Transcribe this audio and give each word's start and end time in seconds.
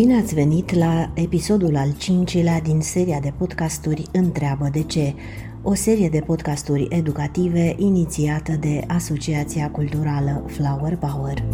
Bine 0.00 0.16
ați 0.16 0.34
venit 0.34 0.74
la 0.74 1.10
episodul 1.14 1.76
al 1.76 1.94
cincilea 1.96 2.60
din 2.60 2.80
seria 2.80 3.20
de 3.20 3.32
podcasturi 3.38 4.06
Întreabă 4.12 4.68
de 4.72 4.82
ce, 4.82 5.14
o 5.62 5.74
serie 5.74 6.08
de 6.08 6.20
podcasturi 6.20 6.86
educative 6.90 7.74
inițiată 7.78 8.52
de 8.52 8.84
Asociația 8.86 9.70
Culturală 9.70 10.44
Flower 10.46 10.96
Power. 10.96 11.44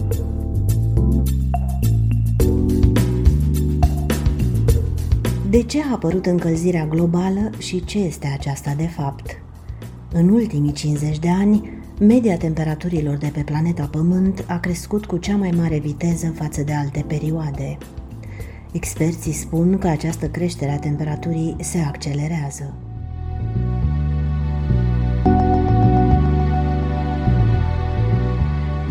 De 5.51 5.63
ce 5.63 5.83
a 5.83 5.93
apărut 5.93 6.27
încălzirea 6.27 6.87
globală 6.87 7.51
și 7.59 7.85
ce 7.85 7.99
este 7.99 8.27
aceasta 8.38 8.74
de 8.77 8.87
fapt? 8.87 9.43
În 10.13 10.29
ultimii 10.29 10.73
50 10.73 11.19
de 11.19 11.29
ani, 11.29 11.71
media 12.01 12.37
temperaturilor 12.37 13.16
de 13.16 13.30
pe 13.35 13.41
planeta 13.41 13.88
Pământ 13.91 14.45
a 14.49 14.59
crescut 14.59 15.07
cu 15.07 15.16
cea 15.16 15.37
mai 15.37 15.51
mare 15.51 15.79
viteză 15.79 16.33
față 16.37 16.63
de 16.63 16.73
alte 16.73 17.05
perioade. 17.09 17.79
Experții 18.77 19.33
spun 19.33 19.79
că 19.79 19.89
această 19.89 20.29
creștere 20.29 20.71
a 20.71 20.79
temperaturii 20.79 21.57
se 21.61 21.79
accelerează. 21.79 22.75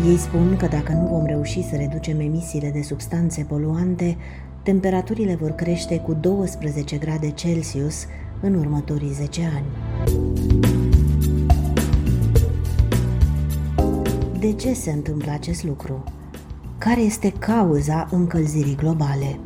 Ei 0.06 0.16
spun 0.16 0.56
că 0.56 0.66
dacă 0.66 0.92
nu 0.92 1.06
vom 1.06 1.26
reuși 1.26 1.68
să 1.68 1.76
reducem 1.76 2.20
emisiile 2.20 2.70
de 2.70 2.82
substanțe 2.82 3.42
poluante, 3.42 4.16
temperaturile 4.62 5.34
vor 5.34 5.50
crește 5.50 5.98
cu 5.98 6.12
12 6.12 6.96
grade 6.96 7.30
Celsius 7.30 8.04
în 8.40 8.54
următorii 8.54 9.12
10 9.12 9.40
ani. 9.54 9.66
De 14.38 14.52
ce 14.52 14.72
se 14.72 14.90
întâmplă 14.90 15.30
acest 15.32 15.64
lucru? 15.64 16.04
Care 16.78 17.00
este 17.00 17.32
cauza 17.38 18.08
încălzirii 18.10 18.76
globale? 18.76 19.38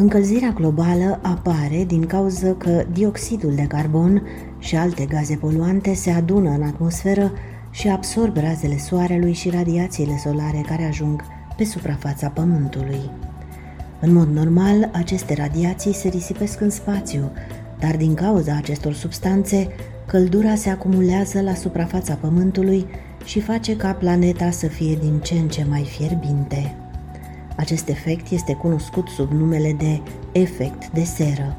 Încălzirea 0.00 0.50
globală 0.50 1.18
apare 1.22 1.84
din 1.86 2.06
cauza 2.06 2.54
că 2.54 2.84
dioxidul 2.92 3.54
de 3.54 3.62
carbon 3.62 4.22
și 4.58 4.76
alte 4.76 5.04
gaze 5.04 5.36
poluante 5.36 5.94
se 5.94 6.10
adună 6.10 6.50
în 6.50 6.62
atmosferă 6.62 7.32
și 7.70 7.88
absorb 7.88 8.36
razele 8.36 8.78
soarelui 8.78 9.32
și 9.32 9.50
radiațiile 9.50 10.16
solare 10.24 10.64
care 10.68 10.84
ajung 10.84 11.22
pe 11.56 11.64
suprafața 11.64 12.28
Pământului. 12.28 13.10
În 14.00 14.12
mod 14.12 14.28
normal, 14.28 14.90
aceste 14.92 15.34
radiații 15.34 15.94
se 15.94 16.08
risipesc 16.08 16.60
în 16.60 16.70
spațiu, 16.70 17.30
dar 17.78 17.96
din 17.96 18.14
cauza 18.14 18.56
acestor 18.56 18.92
substanțe, 18.92 19.68
căldura 20.06 20.54
se 20.54 20.70
acumulează 20.70 21.40
la 21.40 21.54
suprafața 21.54 22.14
Pământului 22.14 22.86
și 23.24 23.40
face 23.40 23.76
ca 23.76 23.92
planeta 23.92 24.50
să 24.50 24.66
fie 24.66 24.98
din 25.00 25.18
ce 25.18 25.34
în 25.34 25.48
ce 25.48 25.66
mai 25.68 25.84
fierbinte. 25.84 26.79
Acest 27.60 27.88
efect 27.88 28.30
este 28.30 28.54
cunoscut 28.54 29.08
sub 29.08 29.30
numele 29.32 29.72
de 29.72 30.00
efect 30.32 30.90
de 30.90 31.02
seră. 31.02 31.56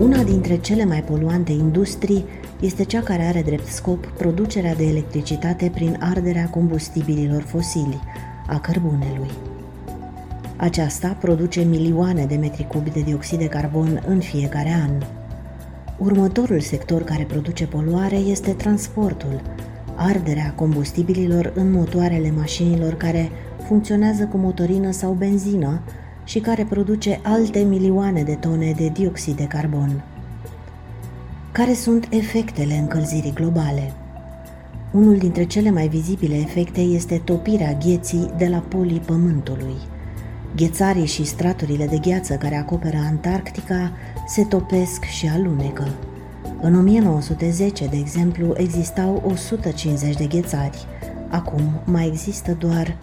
Una 0.00 0.22
dintre 0.22 0.56
cele 0.56 0.84
mai 0.84 1.02
poluante 1.02 1.52
industrii 1.52 2.24
este 2.60 2.84
cea 2.84 3.02
care 3.02 3.22
are 3.22 3.42
drept 3.42 3.66
scop 3.66 4.06
producerea 4.06 4.74
de 4.74 4.84
electricitate 4.84 5.70
prin 5.74 5.96
arderea 6.00 6.48
combustibililor 6.48 7.42
fosili, 7.42 8.00
a 8.46 8.60
cărbunelui. 8.60 9.30
Aceasta 10.56 11.16
produce 11.20 11.60
milioane 11.60 12.24
de 12.24 12.36
metri 12.36 12.66
cubi 12.66 12.90
de 12.90 13.00
dioxid 13.00 13.38
de 13.38 13.46
carbon 13.46 14.02
în 14.06 14.20
fiecare 14.20 14.70
an. 14.82 15.23
Următorul 15.98 16.60
sector 16.60 17.02
care 17.02 17.24
produce 17.24 17.66
poluare 17.66 18.16
este 18.16 18.52
transportul, 18.52 19.40
arderea 19.96 20.52
combustibililor 20.56 21.52
în 21.54 21.70
motoarele 21.70 22.30
mașinilor 22.30 22.94
care 22.94 23.30
funcționează 23.66 24.24
cu 24.24 24.36
motorină 24.36 24.90
sau 24.90 25.12
benzină 25.12 25.80
și 26.24 26.38
care 26.38 26.66
produce 26.68 27.20
alte 27.22 27.58
milioane 27.58 28.22
de 28.22 28.34
tone 28.34 28.74
de 28.76 28.88
dioxid 28.88 29.36
de 29.36 29.44
carbon. 29.44 30.04
Care 31.52 31.72
sunt 31.72 32.06
efectele 32.10 32.74
încălzirii 32.74 33.32
globale? 33.32 33.92
Unul 34.92 35.16
dintre 35.16 35.44
cele 35.44 35.70
mai 35.70 35.88
vizibile 35.88 36.34
efecte 36.34 36.80
este 36.80 37.20
topirea 37.24 37.78
gheții 37.84 38.30
de 38.36 38.46
la 38.46 38.58
polii 38.58 39.02
Pământului. 39.06 39.76
Ghețarii 40.56 41.06
și 41.06 41.24
straturile 41.24 41.86
de 41.86 41.98
gheață 41.98 42.34
care 42.34 42.56
acoperă 42.56 42.96
Antarctica 42.96 43.92
se 44.26 44.44
topesc 44.44 45.02
și 45.02 45.26
alunecă. 45.26 45.88
În 46.60 46.78
1910, 46.78 47.86
de 47.86 47.96
exemplu, 47.96 48.54
existau 48.56 49.22
150 49.26 50.16
de 50.16 50.26
ghețari. 50.26 50.86
Acum 51.28 51.62
mai 51.84 52.06
există 52.06 52.56
doar 52.58 52.96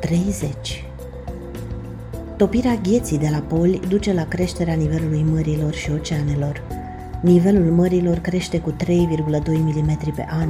30. 0.00 0.84
Topirea 2.36 2.78
gheții 2.82 3.18
de 3.18 3.28
la 3.30 3.38
poli 3.38 3.80
duce 3.88 4.12
la 4.12 4.24
creșterea 4.24 4.74
nivelului 4.74 5.26
mărilor 5.32 5.72
și 5.72 5.90
oceanelor. 5.90 6.62
Nivelul 7.20 7.72
mărilor 7.72 8.16
crește 8.16 8.60
cu 8.60 8.72
3,2 8.72 8.86
mm 9.46 10.12
pe 10.14 10.26
an. 10.30 10.48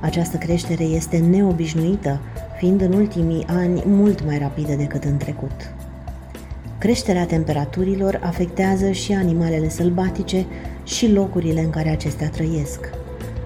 Această 0.00 0.36
creștere 0.36 0.84
este 0.84 1.18
neobișnuită, 1.18 2.20
fiind 2.58 2.80
în 2.80 2.92
ultimii 2.92 3.44
ani 3.46 3.82
mult 3.86 4.24
mai 4.24 4.38
rapidă 4.38 4.74
decât 4.74 5.04
în 5.04 5.16
trecut. 5.16 5.72
Creșterea 6.78 7.26
temperaturilor 7.26 8.20
afectează 8.22 8.90
și 8.90 9.12
animalele 9.12 9.68
sălbatice 9.68 10.46
și 10.84 11.12
locurile 11.12 11.60
în 11.60 11.70
care 11.70 11.88
acestea 11.88 12.28
trăiesc. 12.28 12.90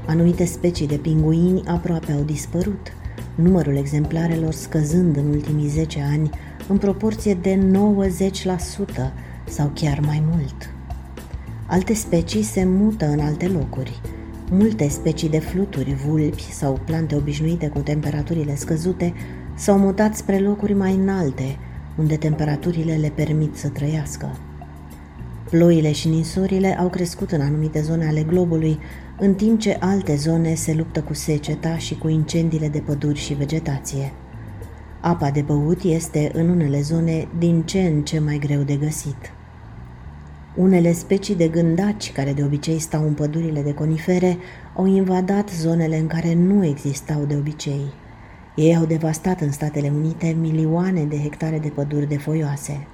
Anumite 0.06 0.44
specii 0.44 0.87
de 0.87 0.97
pinguini 0.97 1.62
aproape 1.66 2.12
au 2.12 2.22
dispărut, 2.22 2.93
numărul 3.34 3.76
exemplarelor 3.76 4.53
scăzând 4.53 5.16
în 5.16 5.26
ultimii 5.26 5.69
10 5.69 6.09
ani 6.12 6.31
în 6.69 6.78
proporție 6.78 7.34
de 7.34 7.59
90% 9.09 9.12
sau 9.49 9.70
chiar 9.75 10.00
mai 10.00 10.22
mult. 10.31 10.75
Alte 11.66 11.94
specii 11.94 12.43
se 12.43 12.64
mută 12.64 13.06
în 13.06 13.20
alte 13.20 13.47
locuri. 13.47 14.00
Multe 14.50 14.88
specii 14.88 15.28
de 15.28 15.38
fluturi, 15.38 15.94
vulpi 15.94 16.53
sau 16.53 16.81
plante 16.84 17.14
obișnuite 17.16 17.69
cu 17.69 17.78
temperaturile 17.78 18.56
scăzute 18.56 19.14
s-au 19.54 19.78
mutat 19.78 20.16
spre 20.16 20.38
locuri 20.38 20.72
mai 20.72 20.94
înalte, 20.94 21.59
unde 21.99 22.17
temperaturile 22.17 22.95
le 22.95 23.13
permit 23.15 23.57
să 23.57 23.69
trăiască. 23.69 24.39
Ploile 25.51 25.93
și 25.93 26.09
ninsorile 26.09 26.79
au 26.79 26.89
crescut 26.89 27.31
în 27.33 27.41
anumite 27.41 27.81
zone 27.81 28.07
ale 28.07 28.23
globului, 28.23 28.79
în 29.19 29.35
timp 29.35 29.61
ce 29.61 29.77
alte 29.81 30.17
zone 30.17 30.55
se 30.55 30.75
luptă 30.75 31.01
cu 31.01 31.15
seceta 31.15 31.79
și 31.79 31.99
cu 31.99 32.09
incendiile 32.09 32.69
de 32.69 32.79
păduri 32.79 33.19
și 33.19 33.35
vegetație. 33.35 34.13
Apa 35.01 35.31
de 35.31 35.41
băut 35.41 35.83
este 35.83 36.31
în 36.35 36.49
unele 36.49 36.81
zone 36.81 37.29
din 37.39 37.63
ce 37.63 37.81
în 37.81 38.03
ce 38.03 38.19
mai 38.19 38.39
greu 38.39 38.63
de 38.63 38.77
găsit. 38.77 39.33
Unele 40.57 40.93
specii 40.93 41.35
de 41.35 41.49
gândaci, 41.49 42.13
care 42.13 42.33
de 42.33 42.43
obicei 42.43 42.79
stau 42.79 43.07
în 43.07 43.15
pădurile 43.15 43.63
de 43.63 43.75
conifere, 43.75 44.39
au 44.77 44.87
invadat 44.87 45.51
zonele 45.51 45.99
în 45.99 46.07
care 46.07 46.35
nu 46.35 46.65
existau 46.65 47.25
de 47.25 47.35
obicei. 47.35 47.93
Ei 48.55 48.77
au 48.77 48.85
devastat 48.85 49.41
în 49.41 49.53
Statele 49.53 49.93
Unite 49.97 50.37
milioane 50.41 51.03
de 51.03 51.17
hectare 51.17 51.59
de 51.59 51.69
păduri 51.69 52.09
de 52.09 52.19
foioase. 52.19 52.87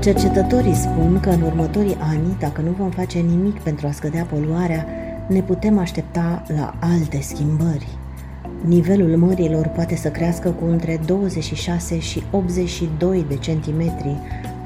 Cercetătorii 0.00 0.74
spun 0.74 1.20
că 1.20 1.30
în 1.30 1.42
următorii 1.42 1.96
ani, 2.00 2.36
dacă 2.38 2.60
nu 2.60 2.70
vom 2.70 2.90
face 2.90 3.18
nimic 3.18 3.60
pentru 3.60 3.86
a 3.86 3.90
scădea 3.90 4.24
poluarea, 4.24 4.86
ne 5.28 5.42
putem 5.42 5.78
aștepta 5.78 6.42
la 6.56 6.74
alte 6.80 7.20
schimbări. 7.20 7.86
Nivelul 8.64 9.16
mărilor 9.16 9.66
poate 9.66 9.96
să 9.96 10.08
crească 10.10 10.50
cu 10.50 10.64
între 10.64 11.00
26 11.06 11.98
și 11.98 12.22
82 12.30 13.24
de 13.28 13.36
centimetri 13.36 14.16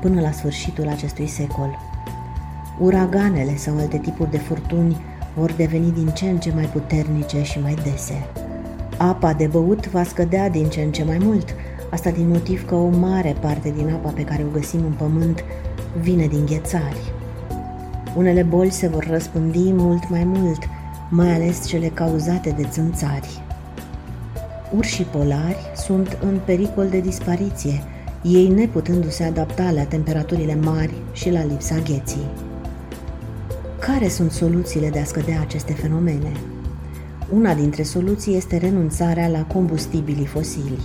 până 0.00 0.20
la 0.20 0.30
sfârșitul 0.30 0.88
acestui 0.88 1.26
secol. 1.26 1.78
Uraganele 2.78 3.56
sau 3.56 3.78
alte 3.78 3.98
tipuri 3.98 4.30
de 4.30 4.38
furtuni 4.38 4.96
vor 5.36 5.52
deveni 5.52 5.92
din 5.92 6.06
ce 6.06 6.24
în 6.24 6.38
ce 6.38 6.52
mai 6.54 6.64
puternice 6.64 7.42
și 7.42 7.60
mai 7.60 7.74
dese. 7.82 8.26
Apa 8.96 9.32
de 9.32 9.46
băut 9.46 9.90
va 9.90 10.02
scădea 10.02 10.48
din 10.48 10.68
ce 10.68 10.80
în 10.80 10.92
ce 10.92 11.04
mai 11.04 11.18
mult, 11.18 11.54
asta 11.90 12.10
din 12.10 12.28
motiv 12.28 12.66
că 12.66 12.74
o 12.74 12.88
mare 12.88 13.36
parte 13.40 13.72
din 13.76 13.88
apa 13.88 14.10
pe 14.10 14.22
care 14.22 14.42
o 14.42 14.52
găsim 14.52 14.80
în 14.80 14.92
pământ 14.92 15.44
vine 16.00 16.26
din 16.26 16.46
ghețari. 16.46 17.12
Unele 18.16 18.42
boli 18.42 18.70
se 18.70 18.88
vor 18.88 19.06
răspândi 19.10 19.72
mult 19.72 20.10
mai 20.10 20.24
mult, 20.24 20.62
mai 21.10 21.34
ales 21.34 21.66
cele 21.66 21.86
cauzate 21.86 22.50
de 22.50 22.66
țânțari. 22.70 23.42
Urșii 24.76 25.04
polari 25.04 25.72
sunt 25.76 26.18
în 26.22 26.40
pericol 26.44 26.88
de 26.88 27.00
dispariție, 27.00 27.82
ei 28.22 28.48
neputându-se 28.48 29.24
adapta 29.24 29.70
la 29.70 29.82
temperaturile 29.82 30.54
mari 30.54 30.94
și 31.12 31.30
la 31.30 31.44
lipsa 31.44 31.74
gheții. 31.74 32.43
Care 33.86 34.08
sunt 34.08 34.30
soluțiile 34.30 34.90
de 34.90 34.98
a 34.98 35.04
scădea 35.04 35.40
aceste 35.40 35.72
fenomene? 35.72 36.32
Una 37.32 37.54
dintre 37.54 37.82
soluții 37.82 38.36
este 38.36 38.56
renunțarea 38.56 39.28
la 39.28 39.44
combustibilii 39.44 40.26
fosili. 40.26 40.78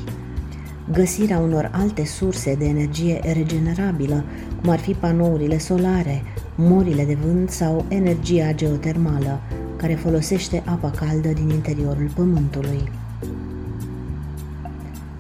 Găsirea 0.92 1.40
unor 1.40 1.70
alte 1.74 2.06
surse 2.06 2.56
de 2.56 2.66
energie 2.66 3.20
regenerabilă, 3.34 4.24
cum 4.62 4.70
ar 4.70 4.80
fi 4.80 4.94
panourile 4.94 5.58
solare, 5.58 6.22
morile 6.56 7.06
de 7.06 7.18
vânt 7.26 7.50
sau 7.50 7.86
energia 7.88 8.54
geotermală, 8.54 9.40
care 9.76 9.94
folosește 9.94 10.64
apa 10.66 10.92
caldă 10.92 11.30
din 11.30 11.50
interiorul 11.50 12.12
Pământului. 12.16 12.92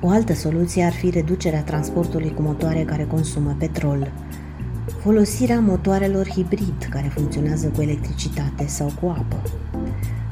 O 0.02 0.10
altă 0.10 0.34
soluție 0.34 0.84
ar 0.84 0.94
fi 0.94 1.10
reducerea 1.10 1.64
transportului 1.64 2.34
cu 2.34 2.42
motoare 2.42 2.84
care 2.84 3.04
consumă 3.04 3.56
petrol, 3.60 4.12
folosirea 5.00 5.60
motoarelor 5.60 6.30
hibrid 6.30 6.88
care 6.90 7.12
funcționează 7.13 7.72
cu 7.75 7.81
electricitate 7.81 8.68
sau 8.68 8.92
cu 9.01 9.07
apă. 9.07 9.42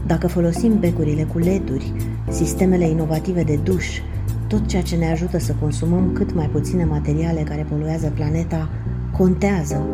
Dacă 0.05 0.27
folosim 0.27 0.79
becurile 0.79 1.23
cu 1.23 1.37
leduri, 1.37 1.93
sistemele 2.29 2.89
inovative 2.89 3.43
de 3.43 3.59
duș, 3.63 3.99
tot 4.47 4.67
ceea 4.67 4.81
ce 4.81 4.95
ne 4.95 5.11
ajută 5.11 5.39
să 5.39 5.55
consumăm 5.59 6.11
cât 6.13 6.33
mai 6.33 6.45
puține 6.45 6.83
materiale 6.83 7.41
care 7.41 7.65
poluează 7.69 8.11
planeta, 8.15 8.69
contează. 9.17 9.87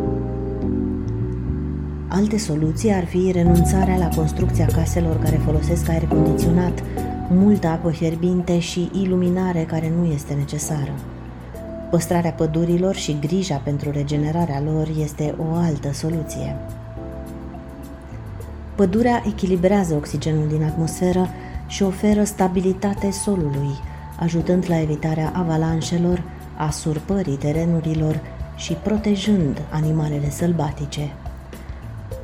Alte 2.08 2.38
soluții 2.38 2.92
ar 2.92 3.06
fi 3.06 3.32
renunțarea 3.32 3.98
la 3.98 4.08
construcția 4.16 4.66
caselor 4.66 5.20
care 5.20 5.36
folosesc 5.36 5.90
aer 5.90 6.04
condiționat, 6.04 6.84
multă 7.30 7.68
apă 7.68 7.90
fierbinte 7.90 8.60
și 8.60 8.90
iluminare 9.02 9.64
care 9.64 9.92
nu 9.98 10.06
este 10.06 10.34
necesară. 10.34 10.92
Păstrarea 11.94 12.32
pădurilor 12.32 12.96
și 12.96 13.18
grija 13.20 13.56
pentru 13.56 13.92
regenerarea 13.92 14.62
lor 14.62 14.88
este 15.00 15.36
o 15.38 15.54
altă 15.54 15.92
soluție. 15.92 16.56
Pădurea 18.76 19.24
echilibrează 19.28 19.94
oxigenul 19.96 20.48
din 20.48 20.64
atmosferă 20.64 21.28
și 21.68 21.84
oferă 21.84 22.24
stabilitate 22.24 23.12
solului, 23.12 23.76
ajutând 24.20 24.66
la 24.68 24.82
evitarea 24.82 25.34
avalanșelor, 25.36 26.24
a 26.58 26.70
surpării 26.70 27.36
terenurilor 27.36 28.22
și 28.56 28.74
protejând 28.74 29.62
animalele 29.70 30.30
sălbatice. 30.30 31.12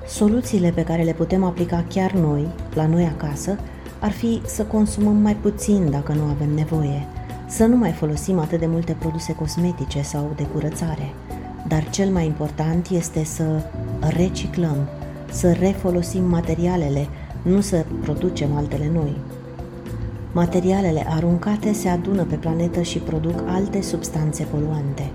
Soluțiile 0.08 0.70
pe 0.70 0.84
care 0.84 1.04
le 1.04 1.14
putem 1.14 1.44
aplica 1.44 1.84
chiar 1.88 2.12
noi, 2.12 2.48
la 2.74 2.86
noi 2.86 3.06
acasă, 3.06 3.58
ar 4.00 4.12
fi 4.12 4.42
să 4.46 4.64
consumăm 4.64 5.16
mai 5.16 5.36
puțin 5.36 5.90
dacă 5.90 6.14
nu 6.14 6.24
avem 6.24 6.54
nevoie, 6.54 7.08
să 7.50 7.66
nu 7.66 7.76
mai 7.76 7.92
folosim 7.92 8.40
atât 8.40 8.60
de 8.60 8.66
multe 8.66 8.96
produse 9.00 9.34
cosmetice 9.36 10.02
sau 10.02 10.34
de 10.36 10.44
curățare, 10.44 11.14
dar 11.68 11.90
cel 11.90 12.10
mai 12.10 12.26
important 12.26 12.88
este 12.90 13.24
să 13.24 13.44
reciclăm, 14.00 14.78
să 15.32 15.52
refolosim 15.52 16.24
materialele, 16.24 17.08
nu 17.42 17.62
să 17.62 17.86
producem 18.02 18.56
altele 18.56 18.90
noi. 18.94 19.18
Materialele 20.32 21.06
aruncate 21.08 21.74
se 21.74 21.88
adună 21.90 22.24
pe 22.24 22.36
planetă 22.36 22.82
și 22.82 23.00
produc 23.00 23.44
alte 23.46 23.82
substanțe 23.82 24.44
poluante. 24.44 25.12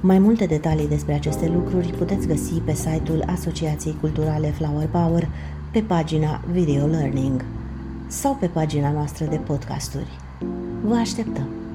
Mai 0.00 0.18
multe 0.18 0.44
detalii 0.44 0.88
despre 0.88 1.14
aceste 1.14 1.48
lucruri 1.48 1.88
puteți 1.98 2.26
găsi 2.26 2.54
pe 2.54 2.72
site-ul 2.72 3.24
Asociației 3.26 3.96
Culturale 4.00 4.50
Flower 4.50 4.86
Power 4.86 5.28
pe 5.72 5.80
pagina 5.80 6.40
Video 6.52 6.86
Learning 6.86 7.44
sau 8.06 8.36
pe 8.40 8.46
pagina 8.46 8.90
noastră 8.90 9.24
de 9.24 9.36
podcasturi. 9.36 10.25
Vă 10.82 10.94
așteptăm! 10.94 11.65